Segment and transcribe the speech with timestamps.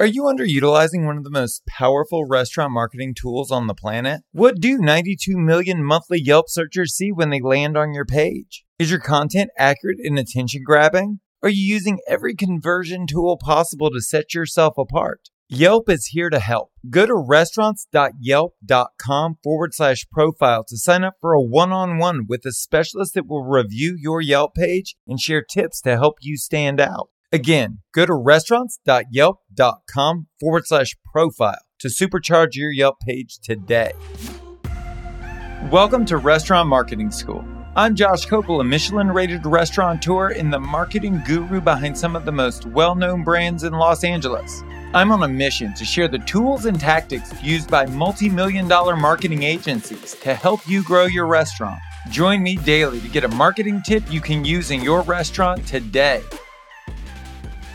[0.00, 4.22] Are you underutilizing one of the most powerful restaurant marketing tools on the planet?
[4.32, 8.64] What do 92 million monthly Yelp searchers see when they land on your page?
[8.76, 11.20] Is your content accurate and attention grabbing?
[11.44, 15.28] Are you using every conversion tool possible to set yourself apart?
[15.48, 16.72] Yelp is here to help.
[16.90, 22.44] Go to restaurants.yelp.com forward slash profile to sign up for a one on one with
[22.44, 26.80] a specialist that will review your Yelp page and share tips to help you stand
[26.80, 27.10] out.
[27.34, 33.90] Again, go to restaurants.yelp.com forward slash profile to supercharge your Yelp page today.
[35.68, 37.44] Welcome to Restaurant Marketing School.
[37.74, 42.30] I'm Josh Kopel, a Michelin rated restaurateur and the marketing guru behind some of the
[42.30, 44.62] most well known brands in Los Angeles.
[44.94, 48.94] I'm on a mission to share the tools and tactics used by multi million dollar
[48.94, 51.80] marketing agencies to help you grow your restaurant.
[52.10, 56.22] Join me daily to get a marketing tip you can use in your restaurant today.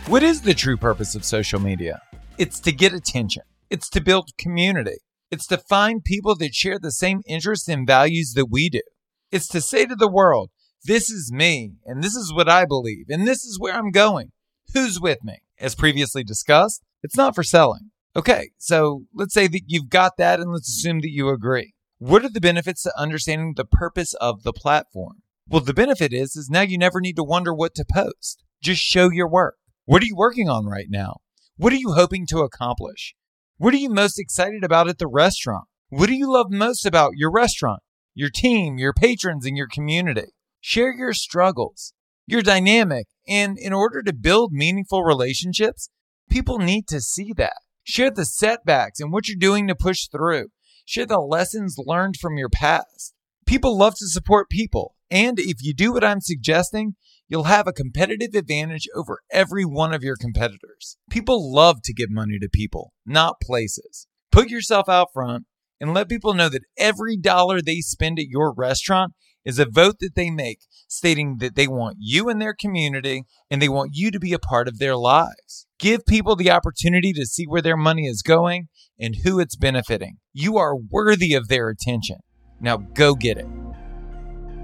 [0.10, 2.02] What is the true purpose of social media?
[2.40, 4.98] It's to get attention, it's to build community,
[5.30, 8.82] it's to find people that share the same interests and values that we do.
[9.32, 10.50] It's to say to the world,
[10.84, 14.32] this is me, and this is what I believe, and this is where I'm going.
[14.74, 15.44] Who's with me?
[15.60, 17.92] As previously discussed, it's not for selling.
[18.16, 21.76] Okay, so let's say that you've got that and let's assume that you agree.
[22.00, 25.22] What are the benefits to understanding the purpose of the platform?
[25.48, 28.44] Well, the benefit is is now you never need to wonder what to post.
[28.60, 29.58] Just show your work.
[29.90, 31.16] What are you working on right now?
[31.58, 33.16] What are you hoping to accomplish?
[33.58, 35.64] What are you most excited about at the restaurant?
[35.88, 37.82] What do you love most about your restaurant,
[38.14, 40.28] your team, your patrons, and your community?
[40.62, 41.94] Share your struggles.
[42.28, 45.90] You're dynamic, and in order to build meaningful relationships,
[46.30, 47.58] people need to see that.
[47.84, 50.50] Share the setbacks and what you're doing to push through.
[50.86, 53.16] Share the lessons learned from your past.
[53.48, 56.96] People love to support people, and if you do what I'm suggesting,
[57.28, 60.98] you'll have a competitive advantage over every one of your competitors.
[61.10, 64.08] People love to give money to people, not places.
[64.32, 65.46] Put yourself out front
[65.80, 69.14] and let people know that every dollar they spend at your restaurant
[69.46, 73.62] is a vote that they make stating that they want you in their community and
[73.62, 75.66] they want you to be a part of their lives.
[75.80, 78.68] Give people the opportunity to see where their money is going
[79.00, 80.18] and who it's benefiting.
[80.34, 82.18] You are worthy of their attention.
[82.60, 83.48] Now go get it.